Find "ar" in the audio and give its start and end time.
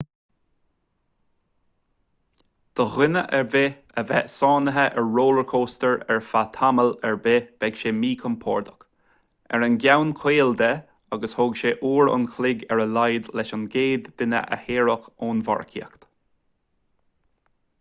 3.39-3.43, 5.01-5.11, 6.15-6.21, 7.09-7.19, 9.59-9.67, 12.77-12.83